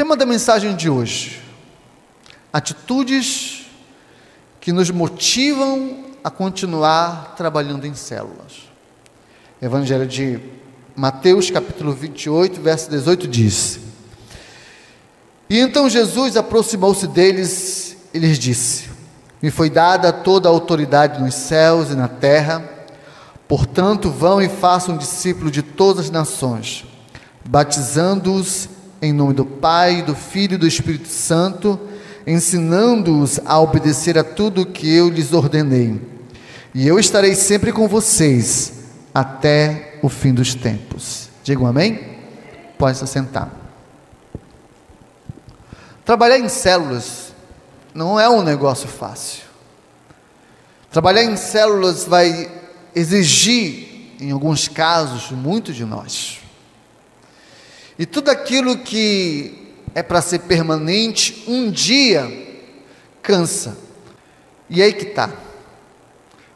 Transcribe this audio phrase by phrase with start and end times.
[0.00, 1.42] Tema da mensagem de hoje:
[2.50, 3.66] atitudes
[4.58, 8.70] que nos motivam a continuar trabalhando em células.
[9.60, 10.40] Evangelho de
[10.96, 13.78] Mateus, capítulo 28, verso 18 diz:
[15.50, 18.88] E então Jesus aproximou-se deles e lhes disse:
[19.42, 22.64] Me foi dada toda a autoridade nos céus e na terra,
[23.46, 26.86] portanto, vão e façam discípulos de todas as nações,
[27.46, 31.80] batizando-os em nome do Pai, do Filho e do Espírito Santo,
[32.26, 36.00] ensinando-os a obedecer a tudo o que eu lhes ordenei.
[36.74, 38.74] E eu estarei sempre com vocês
[39.14, 41.28] até o fim dos tempos.
[41.42, 42.18] Digam amém?
[42.78, 43.50] Pode se sentar.
[46.04, 47.32] Trabalhar em células
[47.94, 49.44] não é um negócio fácil.
[50.90, 52.50] Trabalhar em células vai
[52.94, 56.39] exigir, em alguns casos, muito de nós.
[58.00, 62.26] E tudo aquilo que é para ser permanente, um dia
[63.20, 63.76] cansa.
[64.70, 65.28] E aí que está.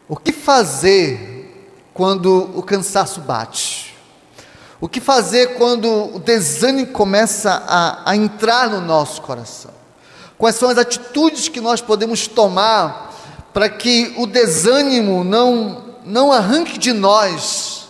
[0.08, 3.94] O que fazer quando o cansaço bate?
[4.80, 9.72] O que fazer quando o desânimo começa a, a entrar no nosso coração?
[10.38, 13.14] Quais são as atitudes que nós podemos tomar
[13.52, 17.86] para que o desânimo não, não arranque de nós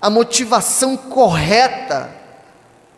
[0.00, 2.21] a motivação correta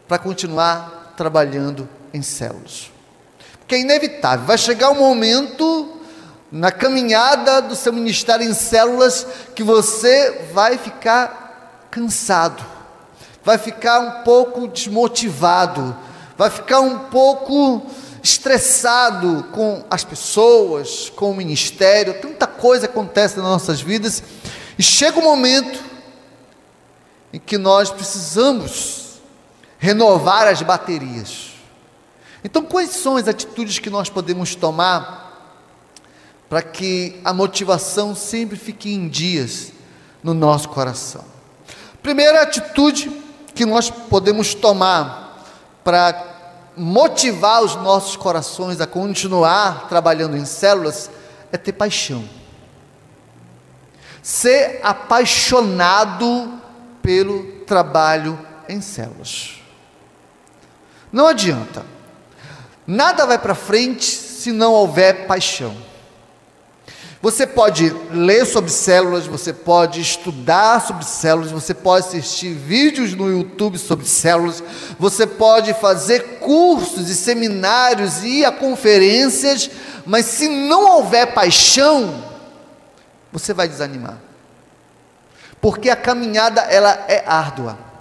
[0.07, 2.91] para continuar trabalhando em células.
[3.59, 6.01] Porque é inevitável, vai chegar um momento
[6.53, 12.65] na caminhada do seu ministério em células que você vai ficar cansado,
[13.43, 15.97] vai ficar um pouco desmotivado,
[16.37, 17.83] vai ficar um pouco
[18.23, 24.23] estressado com as pessoas, com o ministério, tanta coisa acontece nas nossas vidas,
[24.79, 25.79] e chega um momento
[27.33, 29.04] em que nós precisamos
[29.85, 31.53] renovar as baterias.
[32.43, 35.61] Então, quais são as atitudes que nós podemos tomar
[36.49, 39.73] para que a motivação sempre fique em dias
[40.23, 41.23] no nosso coração?
[42.03, 43.11] Primeira atitude
[43.55, 45.45] que nós podemos tomar
[45.85, 51.11] para motivar os nossos corações a continuar trabalhando em células
[51.53, 52.25] é ter paixão.
[54.23, 56.59] Ser apaixonado
[57.03, 59.63] pelo trabalho em células.
[61.15, 61.87] Não adianta.
[62.85, 65.77] Nada vai para frente se não houver paixão.
[67.23, 73.31] Você pode ler sobre células, você pode estudar sobre células, você pode assistir vídeos no
[73.31, 74.61] YouTube sobre células,
[74.99, 79.71] você pode fazer cursos e seminários e ir a conferências,
[80.05, 82.25] mas se não houver paixão,
[83.31, 84.19] você vai desanimar.
[85.61, 87.94] Porque a caminhada ela é árdua.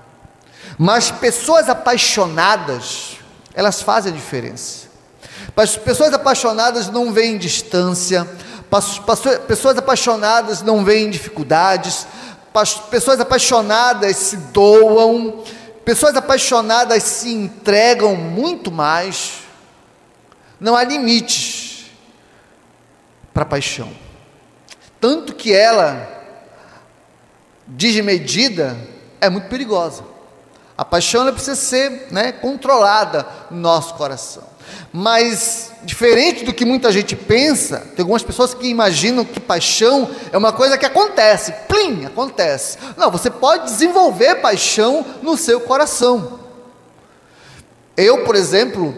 [0.77, 3.17] Mas pessoas apaixonadas,
[3.53, 4.87] elas fazem a diferença.
[5.83, 8.27] Pessoas apaixonadas não veem distância,
[9.47, 12.07] pessoas apaixonadas não veem dificuldades,
[12.89, 15.43] pessoas apaixonadas se doam,
[15.85, 19.43] pessoas apaixonadas se entregam muito mais.
[20.59, 21.91] Não há limites
[23.33, 23.91] para a paixão.
[24.99, 26.09] Tanto que ela,
[27.67, 28.77] desmedida,
[29.19, 30.12] é muito perigosa.
[30.83, 34.43] A paixão precisa ser né, controlada no nosso coração.
[34.91, 40.37] Mas, diferente do que muita gente pensa, tem algumas pessoas que imaginam que paixão é
[40.37, 42.77] uma coisa que acontece, plim, acontece.
[42.97, 46.41] Não, você pode desenvolver paixão no seu coração.
[47.95, 48.93] Eu, por exemplo,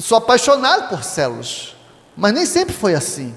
[0.00, 1.76] sou apaixonado por células,
[2.16, 3.32] mas nem sempre foi assim.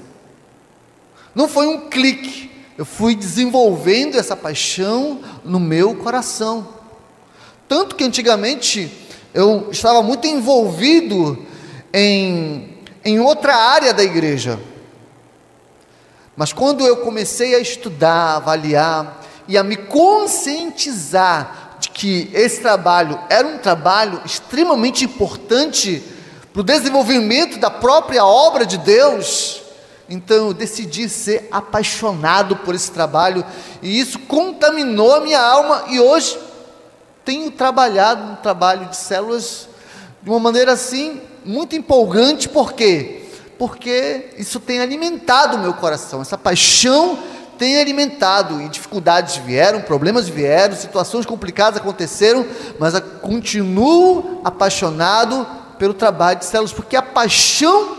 [1.36, 6.81] Não foi um clique, eu fui desenvolvendo essa paixão no meu coração.
[7.72, 8.92] Tanto que antigamente
[9.34, 11.38] eu estava muito envolvido
[11.94, 14.60] em, em outra área da igreja.
[16.36, 23.18] Mas quando eu comecei a estudar, avaliar e a me conscientizar de que esse trabalho
[23.30, 26.04] era um trabalho extremamente importante
[26.52, 29.62] para o desenvolvimento da própria obra de Deus,
[30.10, 33.46] então eu decidi ser apaixonado por esse trabalho
[33.82, 36.51] e isso contaminou a minha alma e hoje
[37.24, 39.68] tenho trabalhado no trabalho de células
[40.22, 43.30] de uma maneira assim muito empolgante, por quê?
[43.58, 47.18] Porque isso tem alimentado o meu coração, essa paixão
[47.58, 52.44] tem alimentado, e dificuldades vieram, problemas vieram, situações complicadas aconteceram,
[52.80, 55.46] mas continuo apaixonado
[55.78, 57.98] pelo trabalho de células, porque a paixão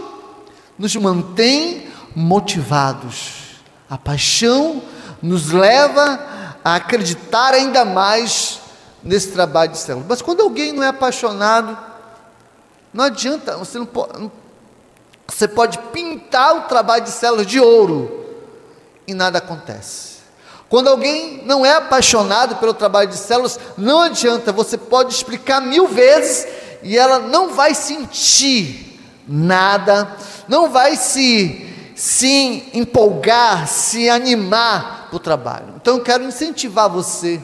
[0.76, 4.82] nos mantém motivados, a paixão
[5.22, 6.18] nos leva
[6.64, 8.61] a acreditar ainda mais
[9.02, 10.06] nesse trabalho de célula.
[10.08, 11.76] Mas quando alguém não é apaixonado,
[12.92, 14.30] Não adianta, você não pode.
[15.26, 18.26] Você pode pintar o trabalho de células de ouro
[19.06, 20.18] e nada acontece.
[20.68, 25.86] Quando alguém não é apaixonado pelo trabalho de células, não adianta, você pode explicar mil
[25.86, 26.46] vezes
[26.82, 30.16] e ela não vai sentir nada,
[30.48, 35.74] não vai se, se empolgar, se animar para o trabalho.
[35.76, 37.40] Então eu quero incentivar você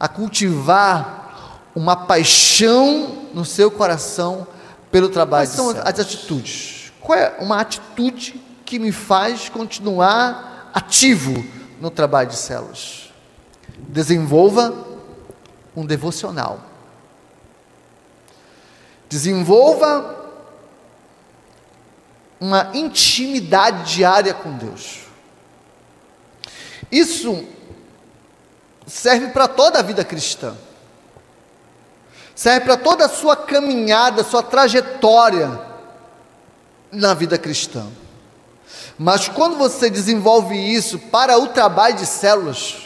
[0.00, 4.46] a cultivar uma paixão no seu coração
[4.90, 6.92] pelo trabalho Quais são as atitudes?
[7.00, 11.44] Qual é uma atitude que me faz continuar ativo
[11.80, 13.12] no trabalho de células.
[13.78, 14.86] Desenvolva
[15.74, 16.60] um devocional.
[19.08, 20.18] Desenvolva
[22.38, 25.00] uma intimidade diária com Deus.
[26.90, 27.44] Isso
[28.90, 30.54] serve para toda a vida cristã.
[32.34, 35.60] Serve para toda a sua caminhada, sua trajetória
[36.90, 37.86] na vida cristã.
[38.98, 42.76] Mas quando você desenvolve isso para o trabalho de células,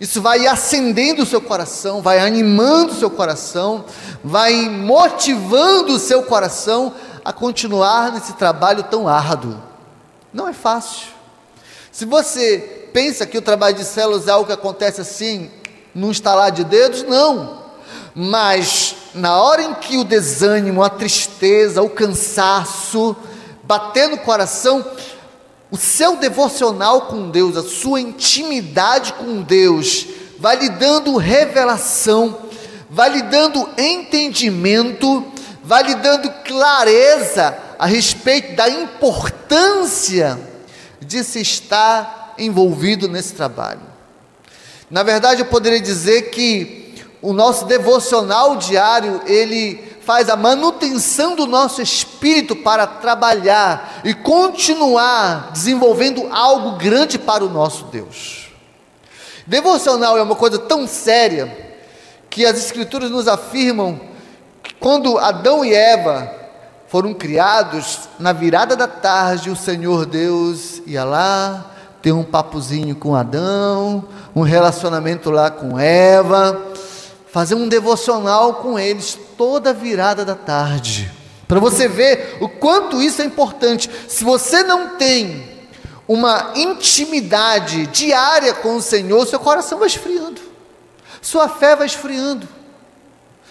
[0.00, 3.84] isso vai acendendo o seu coração, vai animando o seu coração,
[4.24, 6.94] vai motivando o seu coração
[7.24, 9.62] a continuar nesse trabalho tão árduo.
[10.32, 11.08] Não é fácil.
[11.92, 15.50] Se você pensa que o trabalho de células é algo que acontece assim,
[15.94, 17.62] num estalar de dedos, não.
[18.14, 23.16] Mas na hora em que o desânimo, a tristeza, o cansaço
[23.62, 24.84] bater no coração,
[25.70, 30.06] o seu devocional com Deus, a sua intimidade com Deus,
[30.38, 32.38] vai lhe dando revelação,
[32.90, 35.24] vai lhe dando entendimento,
[35.64, 40.38] vai lhe dando clareza a respeito da importância
[41.00, 43.80] de se estar envolvido nesse trabalho.
[44.90, 51.46] Na verdade, eu poderia dizer que o nosso devocional diário, ele faz a manutenção do
[51.46, 58.50] nosso espírito para trabalhar e continuar desenvolvendo algo grande para o nosso Deus.
[59.46, 61.76] Devocional é uma coisa tão séria
[62.28, 64.00] que as Escrituras nos afirmam
[64.62, 66.32] que quando Adão e Eva
[66.88, 71.71] foram criados, na virada da tarde, o Senhor Deus ia lá,
[72.02, 74.04] ter um papozinho com Adão,
[74.34, 76.72] um relacionamento lá com Eva
[77.32, 81.10] fazer um devocional com eles toda virada da tarde.
[81.48, 83.90] Para você ver o quanto isso é importante.
[84.06, 85.50] Se você não tem
[86.06, 90.42] uma intimidade diária com o Senhor, seu coração vai esfriando,
[91.22, 92.46] sua fé vai esfriando,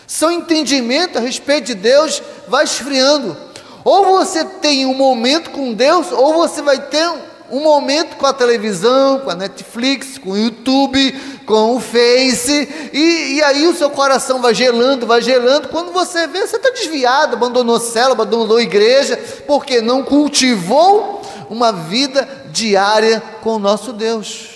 [0.06, 3.36] seu entendimento a respeito de Deus vai esfriando.
[3.84, 7.10] Ou você tem um momento com Deus, ou você vai ter
[7.52, 11.12] um momento com a televisão, com a Netflix, com o YouTube,
[11.46, 15.68] com o Face, e, e aí o seu coração vai gelando, vai gelando.
[15.68, 22.48] Quando você vê, você está desviado, abandonou célula, abandonou igreja, porque não cultivou uma vida
[22.52, 24.48] diária com o nosso Deus.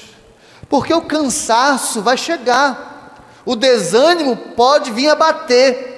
[0.69, 3.13] Porque o cansaço vai chegar,
[3.45, 5.93] o desânimo pode vir a bater.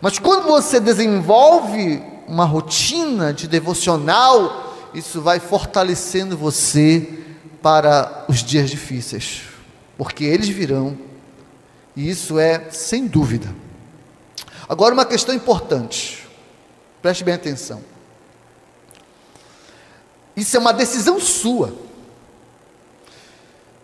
[0.00, 4.65] Mas quando você desenvolve uma rotina de devocional,
[4.96, 7.22] isso vai fortalecendo você
[7.60, 9.42] para os dias difíceis,
[9.98, 10.96] porque eles virão,
[11.94, 13.54] e isso é sem dúvida.
[14.66, 16.26] Agora, uma questão importante,
[17.02, 17.84] preste bem atenção.
[20.34, 21.74] Isso é uma decisão sua.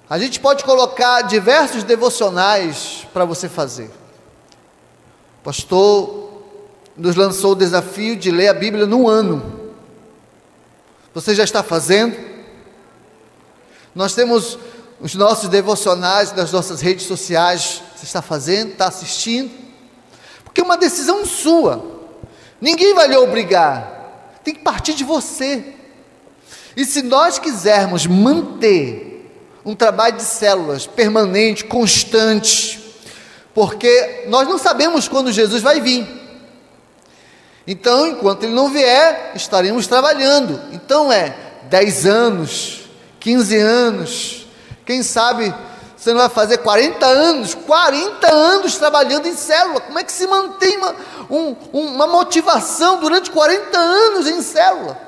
[0.09, 3.91] A gente pode colocar diversos devocionais para você fazer.
[5.41, 6.43] O pastor
[6.97, 9.62] nos lançou o desafio de ler a Bíblia num ano.
[11.15, 12.17] Você já está fazendo?
[13.95, 14.59] Nós temos
[15.01, 17.83] os nossos devocionais nas nossas redes sociais.
[17.95, 18.73] Você está fazendo?
[18.73, 19.51] Está assistindo?
[20.45, 21.85] Porque é uma decisão sua.
[22.61, 24.39] Ninguém vai lhe obrigar.
[24.45, 25.75] Tem que partir de você.
[26.77, 29.31] E se nós quisermos manter
[29.65, 32.81] um trabalho de células permanente, constante,
[33.55, 36.22] porque nós não sabemos quando Jesus vai vir.
[37.67, 40.61] Então, enquanto ele não vier, estaremos trabalhando.
[40.73, 42.81] Então é 10 anos,
[43.21, 44.47] 15 anos,
[44.85, 45.55] quem sabe
[46.03, 49.81] você não vai fazer 40 anos, 40 anos trabalhando em célula.
[49.81, 50.97] Como é que se mantém uma,
[51.31, 55.01] um, uma motivação durante 40 anos em célula?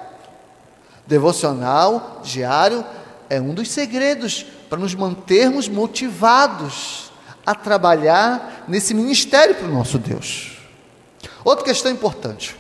[1.04, 2.84] Devocional diário
[3.28, 7.10] é um dos segredos para nos mantermos motivados
[7.44, 10.53] a trabalhar nesse ministério para o nosso Deus.
[11.44, 12.56] Outra questão importante.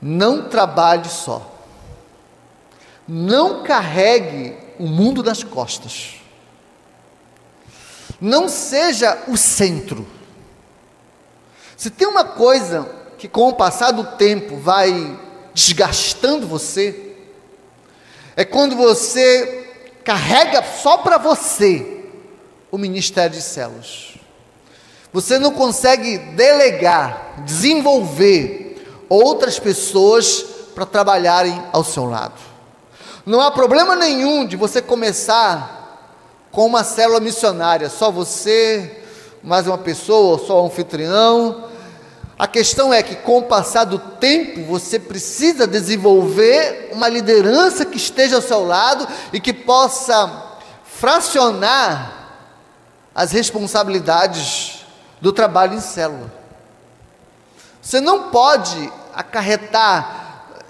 [0.00, 1.50] Não trabalhe só.
[3.08, 6.16] Não carregue o mundo nas costas.
[8.20, 10.06] Não seja o centro.
[11.74, 15.18] Se tem uma coisa que com o passar do tempo vai
[15.54, 17.16] desgastando você,
[18.36, 19.72] é quando você
[20.04, 21.93] carrega só para você
[22.74, 24.14] o ministério de células.
[25.12, 32.34] Você não consegue delegar, desenvolver outras pessoas para trabalharem ao seu lado.
[33.24, 36.10] Não há problema nenhum de você começar
[36.50, 39.04] com uma célula missionária, só você,
[39.40, 41.68] mais uma pessoa, só um anfitrião.
[42.36, 47.98] A questão é que, com o passar do tempo, você precisa desenvolver uma liderança que
[47.98, 50.42] esteja ao seu lado e que possa
[50.82, 52.23] fracionar
[53.14, 54.84] as responsabilidades
[55.20, 56.32] do trabalho em célula.
[57.80, 60.24] Você não pode acarretar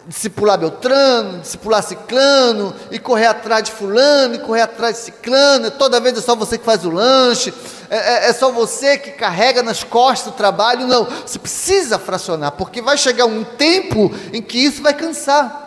[0.07, 6.01] discipular Beltrano, discipular Ciclano, e correr atrás de Fulano, e correr atrás de Ciclano, toda
[6.01, 7.53] vez é só você que faz o lanche,
[7.89, 12.53] é, é, é, só você que carrega nas costas o trabalho, não, você precisa fracionar,
[12.53, 15.63] porque vai chegar um tempo em que isso vai cansar,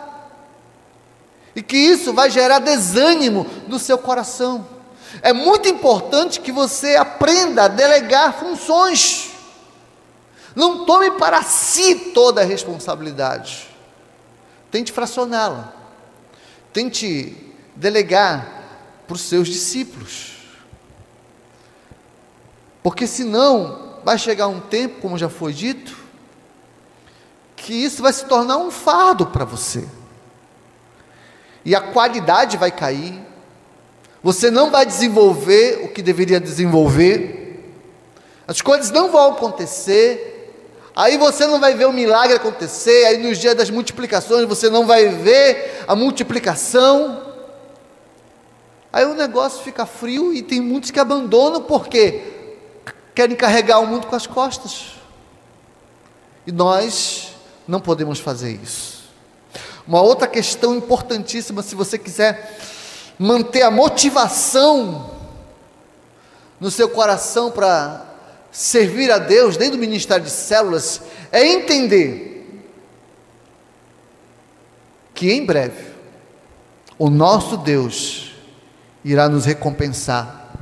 [1.54, 4.77] e que isso vai gerar desânimo no seu coração.
[5.22, 9.30] É muito importante que você aprenda a delegar funções,
[10.54, 13.68] não tome para si toda a responsabilidade.
[14.70, 15.72] Tente fracioná-la.
[16.72, 18.58] Tente delegar
[19.06, 20.36] para os seus discípulos.
[22.82, 25.96] Porque senão vai chegar um tempo, como já foi dito,
[27.56, 29.86] que isso vai se tornar um fardo para você.
[31.64, 33.27] E a qualidade vai cair.
[34.22, 37.62] Você não vai desenvolver o que deveria desenvolver.
[38.46, 40.38] As coisas não vão acontecer
[40.98, 44.84] Aí você não vai ver o milagre acontecer, aí nos dias das multiplicações você não
[44.84, 47.22] vai ver a multiplicação.
[48.92, 52.20] Aí o negócio fica frio e tem muitos que abandonam porque
[53.14, 54.94] querem carregar o mundo com as costas.
[56.44, 57.28] E nós
[57.68, 59.04] não podemos fazer isso.
[59.86, 62.58] Uma outra questão importantíssima, se você quiser
[63.18, 65.10] manter a motivação
[66.60, 68.04] no seu coração para
[68.50, 72.38] servir a Deus dentro do ministério de células é entender
[75.14, 75.88] que em breve
[76.98, 78.32] o nosso Deus
[79.04, 80.52] irá nos recompensar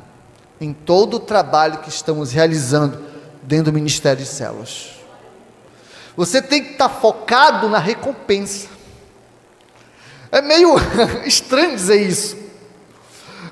[0.60, 3.04] em todo o trabalho que estamos realizando
[3.42, 4.90] dentro do ministério de células.
[6.16, 8.68] Você tem que estar focado na recompensa.
[10.32, 10.74] É meio
[11.24, 12.36] estranho dizer isso,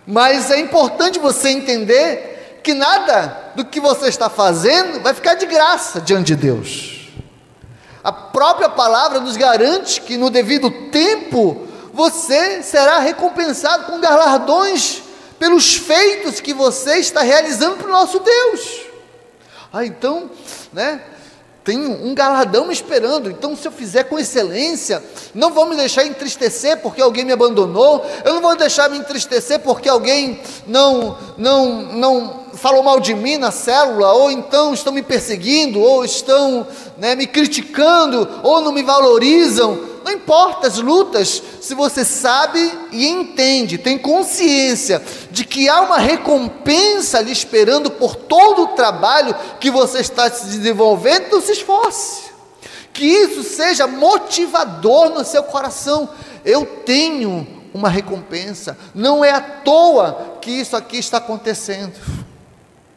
[0.06, 5.46] mas é importante você entender que nada do que você está fazendo vai ficar de
[5.46, 7.08] graça diante de Deus.
[8.02, 15.02] A própria palavra nos garante que no devido tempo você será recompensado com galardões
[15.38, 18.80] pelos feitos que você está realizando para o nosso Deus.
[19.72, 20.30] Ah, então,
[20.72, 21.00] né?
[21.64, 23.30] Tem um galardão me esperando.
[23.30, 25.02] Então, se eu fizer com excelência,
[25.34, 28.04] não vou me deixar entristecer porque alguém me abandonou.
[28.22, 33.36] Eu não vou deixar me entristecer porque alguém não não não falou mal de mim
[33.36, 38.82] na célula, ou então estão me perseguindo, ou estão né, me criticando, ou não me
[38.82, 39.94] valorizam.
[40.04, 45.98] Não importa as lutas, se você sabe e entende, tem consciência de que há uma
[45.98, 52.24] recompensa lhe esperando por todo o trabalho que você está se desenvolvendo, se esforce.
[52.92, 56.08] Que isso seja motivador no seu coração.
[56.44, 61.94] Eu tenho uma recompensa, não é à toa que isso aqui está acontecendo.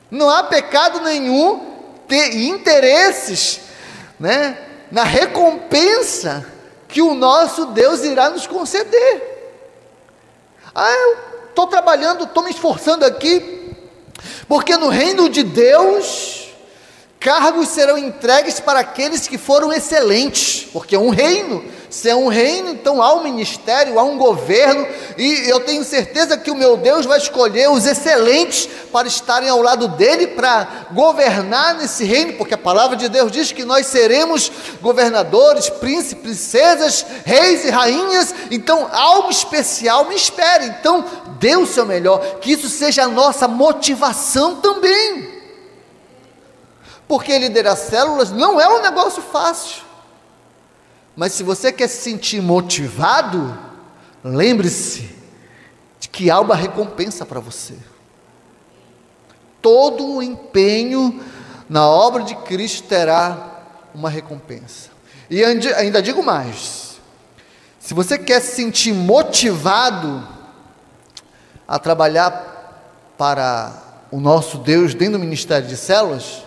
[0.10, 1.76] Não há pecado nenhum
[2.08, 3.60] ter interesses,
[4.20, 4.58] né,
[4.92, 6.46] na recompensa
[6.88, 9.38] que o nosso Deus irá nos conceder.
[10.74, 11.18] Ah, eu
[11.50, 13.76] estou trabalhando, estou me esforçando aqui,
[14.48, 16.37] porque no reino de Deus,
[17.20, 22.28] cargos serão entregues para aqueles que foram excelentes, porque é um reino se é um
[22.28, 24.86] reino, então há um ministério, há um governo,
[25.18, 29.62] e eu tenho certeza que o meu Deus vai escolher os excelentes para estarem ao
[29.62, 34.52] lado dele, para governar nesse reino, porque a palavra de Deus diz que nós seremos
[34.82, 40.66] governadores, príncipes, princesas, reis e rainhas, então algo especial me espera.
[40.66, 41.06] Então,
[41.40, 45.27] dê o seu melhor, que isso seja a nossa motivação também.
[47.08, 49.84] Porque liderar células não é um negócio fácil.
[51.16, 53.58] Mas se você quer se sentir motivado,
[54.24, 55.16] lembre-se
[56.00, 57.76] de que há uma recompensa para você.
[59.62, 61.24] Todo o empenho
[61.68, 63.64] na obra de Cristo terá
[63.96, 64.90] uma recompensa.
[65.30, 67.00] E ainda digo mais:
[67.80, 70.28] se você quer se sentir motivado
[71.68, 73.74] a trabalhar para
[74.12, 76.44] o nosso Deus dentro do ministério de células,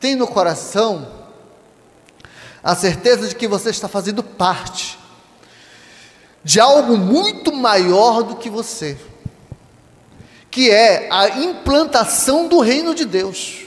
[0.00, 1.08] tem no coração
[2.62, 4.98] a certeza de que você está fazendo parte
[6.44, 8.96] de algo muito maior do que você,
[10.50, 13.66] que é a implantação do reino de Deus.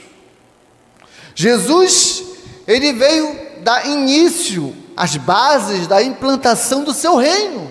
[1.34, 2.24] Jesus,
[2.66, 7.70] ele veio dar início às bases da implantação do seu reino.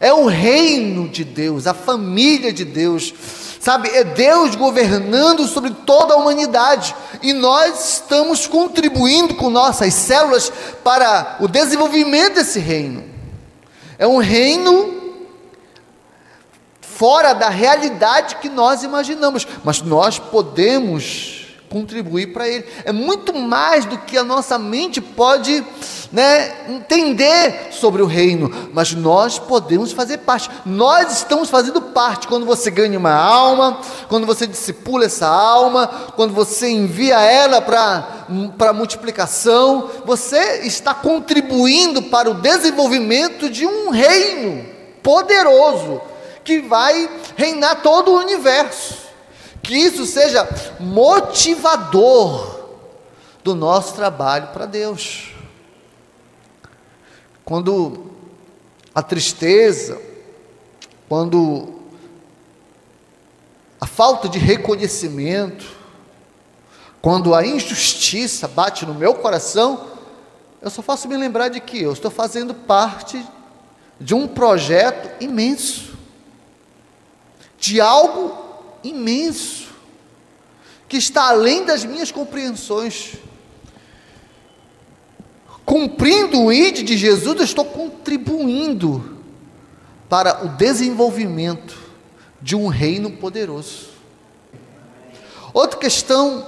[0.00, 3.14] É o reino de Deus, a família de Deus.
[3.64, 10.52] Sabe, é Deus governando sobre toda a humanidade e nós estamos contribuindo com nossas células
[10.84, 13.02] para o desenvolvimento desse reino.
[13.98, 15.16] É um reino
[16.82, 21.43] fora da realidade que nós imaginamos, mas nós podemos
[21.74, 22.64] contribuir para ele.
[22.84, 25.64] É muito mais do que a nossa mente pode
[26.12, 30.48] né, entender sobre o reino, mas nós podemos fazer parte.
[30.64, 36.32] Nós estamos fazendo parte quando você ganha uma alma, quando você discipula essa alma, quando
[36.32, 44.64] você envia ela para multiplicação, você está contribuindo para o desenvolvimento de um reino
[45.02, 46.00] poderoso
[46.44, 49.03] que vai reinar todo o universo
[49.64, 50.46] que isso seja
[50.78, 52.54] motivador
[53.42, 55.30] do nosso trabalho para Deus.
[57.44, 58.10] Quando
[58.94, 60.00] a tristeza,
[61.08, 61.80] quando
[63.80, 65.66] a falta de reconhecimento,
[67.02, 69.88] quando a injustiça bate no meu coração,
[70.62, 73.22] eu só faço me lembrar de que eu estou fazendo parte
[74.00, 75.94] de um projeto imenso,
[77.58, 78.43] de algo
[78.84, 79.68] imenso,
[80.88, 83.14] que está além das minhas compreensões.
[85.64, 89.18] Cumprindo o ID de Jesus, eu estou contribuindo
[90.08, 91.76] para o desenvolvimento
[92.40, 93.88] de um reino poderoso.
[95.54, 96.46] Outra questão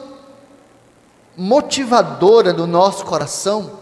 [1.37, 3.80] motivadora do nosso coração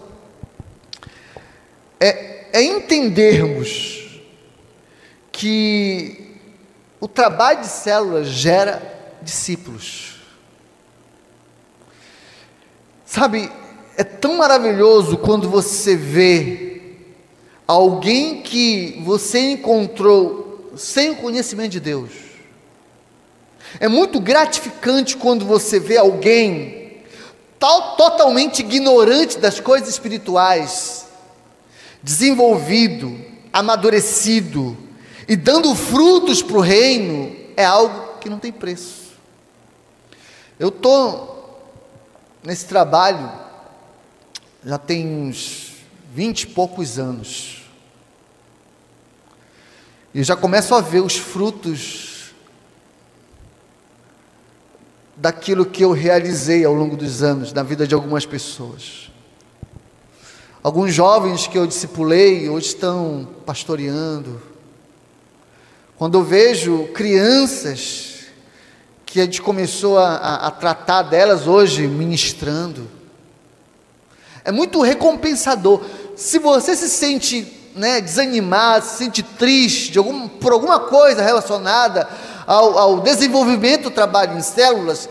[1.99, 4.23] é, é entendermos
[5.33, 6.24] que
[7.05, 8.81] o trabalho de células gera
[9.21, 10.15] discípulos.
[13.05, 13.53] Sabe,
[13.95, 16.97] é tão maravilhoso quando você vê
[17.69, 22.11] alguém que você encontrou sem o conhecimento de Deus.
[23.79, 27.03] É muito gratificante quando você vê alguém
[27.59, 31.05] tal, totalmente ignorante das coisas espirituais,
[32.03, 33.15] desenvolvido,
[33.53, 34.84] amadurecido,
[35.29, 39.13] e dando frutos para o reino é algo que não tem preço.
[40.59, 41.35] Eu estou
[42.43, 43.45] nesse trabalho
[44.65, 45.73] já tem uns
[46.13, 47.63] vinte e poucos anos.
[50.15, 52.33] E já começo a ver os frutos
[55.17, 59.11] daquilo que eu realizei ao longo dos anos na vida de algumas pessoas.
[60.63, 64.41] Alguns jovens que eu discipulei hoje estão pastoreando
[65.97, 68.25] quando eu vejo crianças
[69.07, 72.89] que a gente começou a, a, a tratar delas hoje ministrando,
[74.45, 75.81] é muito recompensador.
[76.17, 82.09] Se você se sente né, desanimado, se sente triste algum, por alguma coisa relacionada
[82.47, 85.09] ao, ao desenvolvimento do trabalho em células,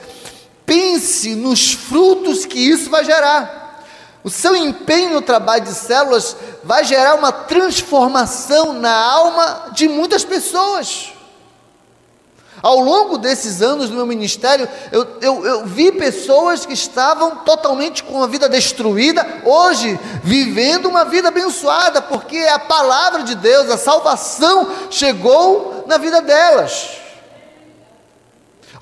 [0.66, 3.63] pense nos frutos que isso vai gerar.
[4.24, 10.24] O seu empenho no trabalho de células vai gerar uma transformação na alma de muitas
[10.24, 11.12] pessoas.
[12.62, 18.02] Ao longo desses anos do meu ministério, eu, eu, eu, vi pessoas que estavam totalmente
[18.02, 23.78] com a vida destruída, hoje vivendo uma vida abençoada, porque a palavra de Deus, a
[23.78, 27.03] salvação chegou na vida delas.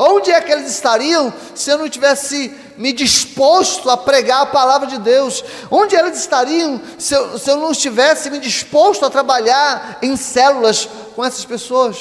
[0.03, 4.87] Onde é que eles estariam se eu não tivesse me disposto a pregar a palavra
[4.87, 5.43] de Deus?
[5.69, 10.89] Onde eles estariam se eu, se eu não estivesse me disposto a trabalhar em células
[11.15, 11.99] com essas pessoas?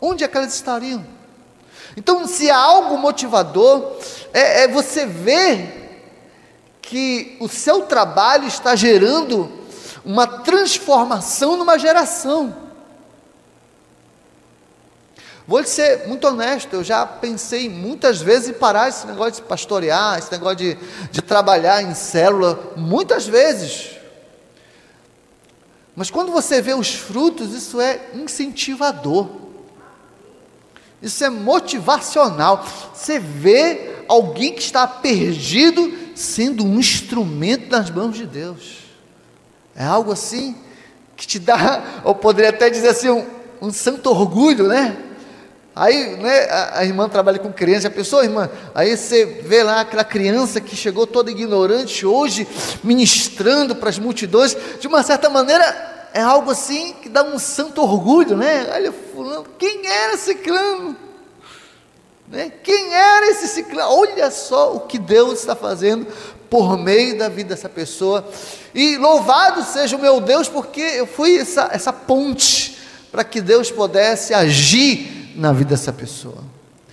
[0.00, 1.06] Onde é que eles estariam?
[1.96, 3.92] Então, se há algo motivador,
[4.34, 6.02] é, é você ver
[6.82, 9.48] que o seu trabalho está gerando
[10.04, 12.69] uma transformação numa geração.
[15.46, 20.18] Vou ser muito honesto, eu já pensei muitas vezes em parar esse negócio de pastorear,
[20.18, 20.78] esse negócio de,
[21.10, 23.90] de trabalhar em célula, muitas vezes.
[25.96, 29.28] Mas quando você vê os frutos, isso é incentivador.
[31.02, 32.64] Isso é motivacional.
[32.94, 38.78] Você vê alguém que está perdido sendo um instrumento nas mãos de Deus.
[39.74, 40.56] É algo assim
[41.16, 43.26] que te dá, ou poderia até dizer assim, um,
[43.62, 44.96] um santo orgulho, né?
[45.74, 49.80] Aí, né, a, a, irmã trabalha com criança, a pessoa, irmã, aí você vê lá
[49.80, 52.46] aquela criança que chegou toda ignorante hoje,
[52.82, 57.82] ministrando para as multidões, de uma certa maneira, é algo assim que dá um santo
[57.82, 58.68] orgulho, né?
[58.72, 60.96] Olha, fulano, quem era esse clã?
[62.30, 62.52] Né?
[62.62, 63.92] Quem era esse ciclano?
[63.92, 66.06] Olha só o que Deus está fazendo
[66.48, 68.24] por meio da vida dessa pessoa.
[68.74, 72.78] E louvado seja o meu Deus, porque eu fui essa, essa ponte
[73.10, 76.44] para que Deus pudesse agir na vida dessa pessoa.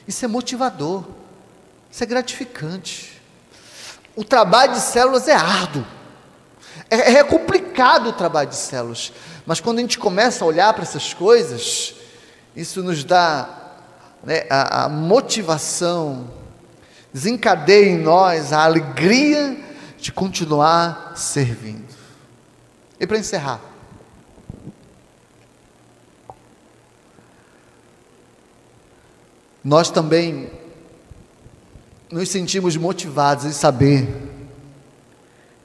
[0.08, 1.04] Isso é motivador,
[1.92, 3.22] isso é gratificante.
[4.16, 5.86] O trabalho de células é árduo,
[6.90, 9.12] é, é complicado o trabalho de células,
[9.46, 11.96] mas quando a gente começa a olhar para essas coisas,
[12.56, 13.50] isso nos dá
[14.24, 16.30] né, a, a motivação,
[17.14, 19.58] desencadeia em nós a alegria
[19.98, 21.96] de continuar servindo.
[23.00, 23.62] E para encerrar,
[29.64, 30.50] nós também
[32.12, 34.08] nos sentimos motivados em saber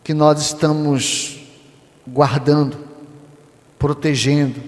[0.03, 1.41] que nós estamos
[2.07, 2.79] guardando,
[3.79, 4.61] protegendo,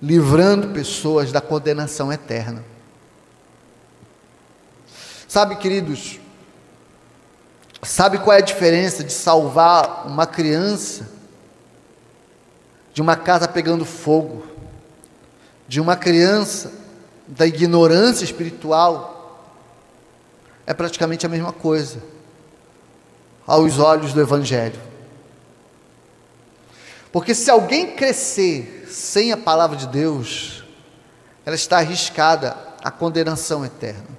[0.00, 2.64] livrando pessoas da condenação eterna.
[5.26, 6.20] Sabe, queridos,
[7.82, 11.18] sabe qual é a diferença de salvar uma criança
[12.98, 14.44] de uma casa pegando fogo,
[15.68, 16.72] de uma criança
[17.28, 19.44] da ignorância espiritual?
[20.66, 22.02] É praticamente a mesma coisa,
[23.46, 24.80] aos olhos do Evangelho.
[27.12, 30.64] Porque se alguém crescer sem a palavra de Deus,
[31.44, 34.18] ela está arriscada à condenação eterna.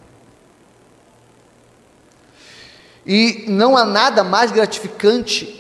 [3.06, 5.56] E não há nada mais gratificante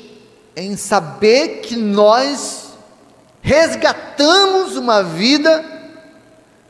[0.55, 2.73] em saber que nós
[3.41, 5.78] resgatamos uma vida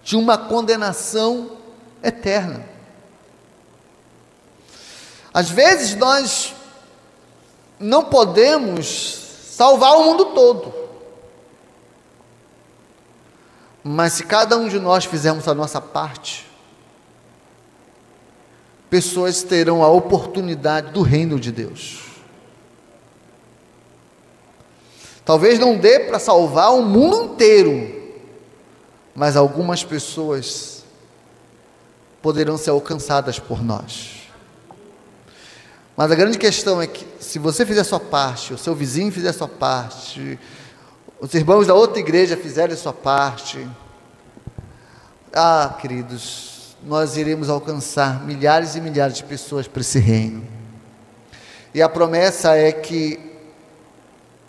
[0.09, 1.51] de uma condenação
[2.01, 2.65] eterna.
[5.31, 6.55] Às vezes nós
[7.79, 8.87] não podemos
[9.51, 10.73] salvar o mundo todo.
[13.83, 16.49] Mas se cada um de nós fizermos a nossa parte,
[18.89, 21.99] pessoas terão a oportunidade do reino de Deus.
[25.23, 27.98] Talvez não dê para salvar o mundo inteiro,
[29.15, 30.83] mas algumas pessoas
[32.21, 34.19] poderão ser alcançadas por nós.
[35.95, 39.33] Mas a grande questão é que se você fizer sua parte, o seu vizinho fizer
[39.33, 40.39] sua parte,
[41.19, 43.67] os irmãos da outra igreja fizerem sua parte,
[45.33, 50.47] ah, queridos, nós iremos alcançar milhares e milhares de pessoas para esse reino.
[51.73, 53.19] E a promessa é que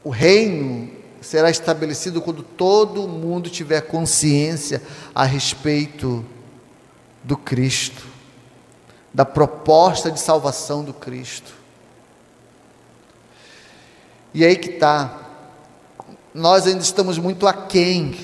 [0.02, 4.82] o reino será estabelecido quando todo mundo tiver consciência
[5.14, 6.24] a respeito
[7.22, 8.10] do Cristo
[9.12, 11.52] da proposta de salvação do Cristo.
[14.32, 15.18] E aí que está,
[16.32, 18.16] nós ainda estamos muito aquém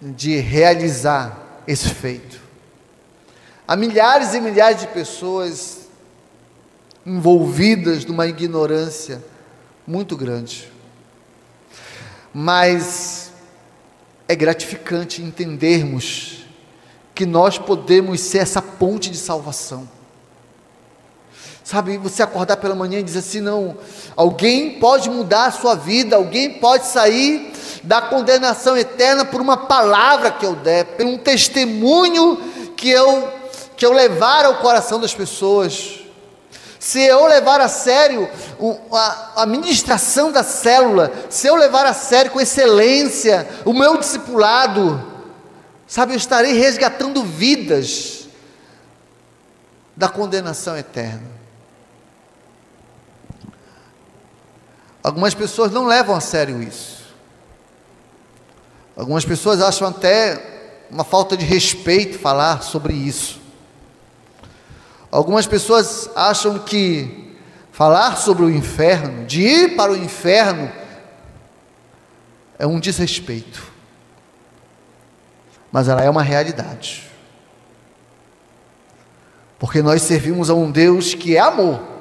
[0.00, 2.40] de realizar esse feito.
[3.66, 5.88] Há milhares e milhares de pessoas
[7.06, 9.24] envolvidas numa ignorância
[9.86, 10.70] muito grande.
[12.32, 13.32] Mas
[14.28, 16.46] é gratificante entendermos
[17.14, 19.88] que nós podemos ser essa ponte de salvação.
[21.64, 23.76] Sabe, você acordar pela manhã e dizer assim: não,
[24.16, 27.52] alguém pode mudar a sua vida, alguém pode sair
[27.84, 32.36] da condenação eterna por uma palavra que eu der, por um testemunho
[32.76, 33.28] que eu,
[33.76, 36.01] que eu levar ao coração das pessoas.
[36.82, 38.28] Se eu levar a sério
[38.90, 45.00] a, a ministração da célula, se eu levar a sério com excelência o meu discipulado,
[45.86, 48.26] sabe, eu estarei resgatando vidas
[49.96, 51.22] da condenação eterna.
[55.04, 57.14] Algumas pessoas não levam a sério isso.
[58.96, 63.40] Algumas pessoas acham até uma falta de respeito falar sobre isso.
[65.12, 67.36] Algumas pessoas acham que
[67.70, 70.72] falar sobre o inferno, de ir para o inferno,
[72.58, 73.70] é um desrespeito.
[75.70, 77.08] Mas ela é uma realidade.
[79.58, 81.92] Porque nós servimos a um Deus que é amor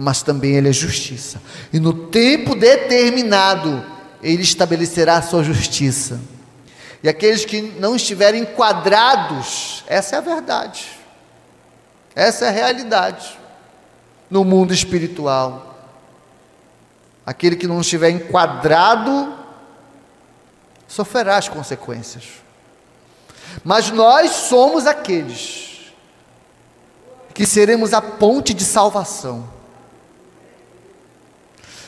[0.00, 1.42] mas também Ele é justiça.
[1.70, 3.84] E no tempo determinado,
[4.22, 6.18] Ele estabelecerá a sua justiça.
[7.02, 10.86] E aqueles que não estiverem enquadrados, essa é a verdade,
[12.14, 13.38] essa é a realidade
[14.28, 15.78] no mundo espiritual.
[17.24, 19.34] Aquele que não estiver enquadrado,
[20.88, 22.24] sofrerá as consequências.
[23.64, 25.92] Mas nós somos aqueles
[27.34, 29.48] que seremos a ponte de salvação.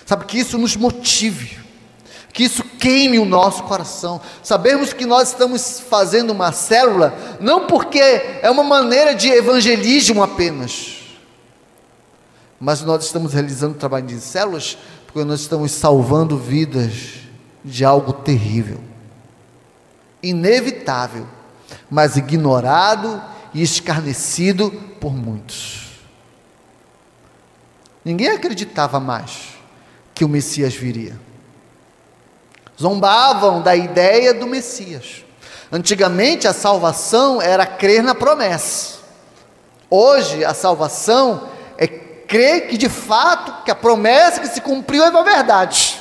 [0.06, 1.61] Sabe que isso nos motive,
[2.32, 4.20] que isso queime o nosso coração.
[4.42, 11.02] Sabemos que nós estamos fazendo uma célula não porque é uma maneira de evangelismo apenas,
[12.58, 17.20] mas nós estamos realizando trabalho de células porque nós estamos salvando vidas
[17.62, 18.80] de algo terrível,
[20.22, 21.26] inevitável,
[21.90, 25.82] mas ignorado e escarnecido por muitos.
[28.04, 29.50] Ninguém acreditava mais
[30.14, 31.18] que o Messias viria.
[32.80, 35.24] Zombavam da ideia do Messias.
[35.70, 38.98] Antigamente a salvação era crer na promessa.
[39.88, 41.48] Hoje a salvação
[42.32, 46.00] crê que de fato que a promessa que se cumpriu é uma verdade.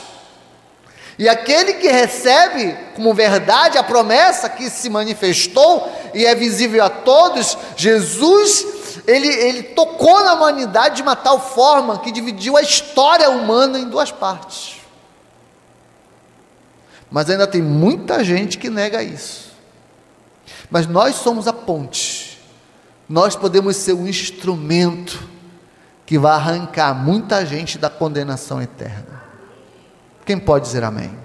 [1.19, 6.89] E aquele que recebe como verdade a promessa que se manifestou e é visível a
[6.89, 8.65] todos, Jesus,
[9.05, 13.89] ele, ele tocou na humanidade de uma tal forma que dividiu a história humana em
[13.89, 14.80] duas partes.
[17.09, 19.51] Mas ainda tem muita gente que nega isso.
[20.69, 22.39] Mas nós somos a ponte,
[23.07, 25.27] nós podemos ser um instrumento
[26.05, 29.23] que vai arrancar muita gente da condenação eterna.
[30.25, 31.17] Quem pode dizer amém?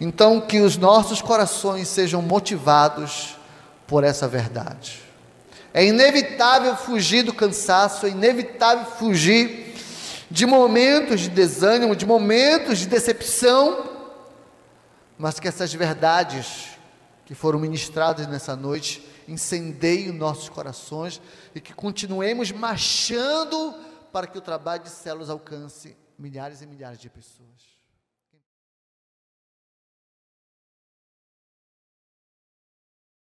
[0.00, 3.36] Então, que os nossos corações sejam motivados
[3.86, 5.00] por essa verdade.
[5.72, 9.74] É inevitável fugir do cansaço, é inevitável fugir
[10.30, 13.91] de momentos de desânimo, de momentos de decepção,
[15.18, 16.78] mas que essas verdades
[17.24, 21.20] que foram ministradas nessa noite incendeie nossos corações
[21.54, 23.74] e que continuemos marchando
[24.12, 27.71] para que o trabalho de células alcance milhares e milhares de pessoas.